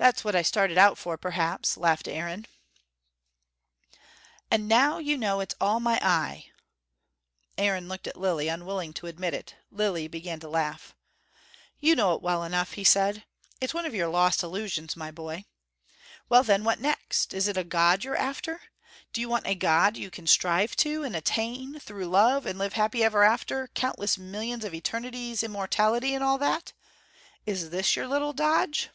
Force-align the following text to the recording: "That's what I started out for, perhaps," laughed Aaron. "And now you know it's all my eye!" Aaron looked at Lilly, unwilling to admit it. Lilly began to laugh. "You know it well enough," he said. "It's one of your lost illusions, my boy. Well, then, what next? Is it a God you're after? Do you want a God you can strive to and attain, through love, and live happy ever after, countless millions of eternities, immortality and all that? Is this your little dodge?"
"That's 0.00 0.22
what 0.22 0.36
I 0.36 0.42
started 0.42 0.78
out 0.78 0.96
for, 0.96 1.16
perhaps," 1.18 1.76
laughed 1.76 2.06
Aaron. 2.06 2.46
"And 4.48 4.68
now 4.68 4.98
you 4.98 5.18
know 5.18 5.40
it's 5.40 5.56
all 5.60 5.80
my 5.80 5.98
eye!" 6.00 6.52
Aaron 7.58 7.88
looked 7.88 8.06
at 8.06 8.16
Lilly, 8.16 8.46
unwilling 8.46 8.92
to 8.92 9.08
admit 9.08 9.34
it. 9.34 9.56
Lilly 9.72 10.06
began 10.06 10.38
to 10.38 10.48
laugh. 10.48 10.94
"You 11.80 11.96
know 11.96 12.14
it 12.14 12.22
well 12.22 12.44
enough," 12.44 12.74
he 12.74 12.84
said. 12.84 13.24
"It's 13.60 13.74
one 13.74 13.86
of 13.86 13.92
your 13.94 14.06
lost 14.06 14.44
illusions, 14.44 14.96
my 14.96 15.10
boy. 15.10 15.46
Well, 16.28 16.44
then, 16.44 16.62
what 16.62 16.78
next? 16.78 17.34
Is 17.34 17.48
it 17.48 17.56
a 17.56 17.64
God 17.64 18.04
you're 18.04 18.14
after? 18.14 18.62
Do 19.12 19.20
you 19.20 19.28
want 19.28 19.48
a 19.48 19.56
God 19.56 19.96
you 19.96 20.12
can 20.12 20.28
strive 20.28 20.76
to 20.76 21.02
and 21.02 21.16
attain, 21.16 21.80
through 21.80 22.06
love, 22.06 22.46
and 22.46 22.56
live 22.56 22.74
happy 22.74 23.02
ever 23.02 23.24
after, 23.24 23.66
countless 23.74 24.16
millions 24.16 24.64
of 24.64 24.74
eternities, 24.74 25.42
immortality 25.42 26.14
and 26.14 26.22
all 26.22 26.38
that? 26.38 26.72
Is 27.46 27.70
this 27.70 27.96
your 27.96 28.06
little 28.06 28.32
dodge?" 28.32 28.90